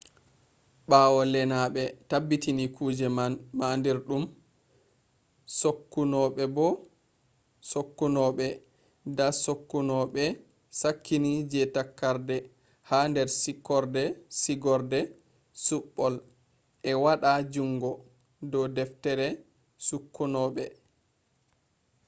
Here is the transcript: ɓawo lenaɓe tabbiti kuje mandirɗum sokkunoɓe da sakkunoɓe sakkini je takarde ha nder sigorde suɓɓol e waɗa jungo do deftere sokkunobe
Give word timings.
ɓawo 0.89 1.19
lenaɓe 1.33 1.83
tabbiti 2.09 2.49
kuje 2.75 3.07
mandirɗum 3.59 4.23
sokkunoɓe 7.71 8.47
da 9.17 9.25
sakkunoɓe 9.43 10.23
sakkini 10.79 11.31
je 11.51 11.61
takarde 11.75 12.35
ha 12.89 12.97
nder 13.09 13.27
sigorde 14.41 14.99
suɓɓol 15.65 16.15
e 16.89 16.91
waɗa 17.03 17.31
jungo 17.53 17.91
do 18.51 18.59
deftere 18.75 19.27
sokkunobe 19.87 20.65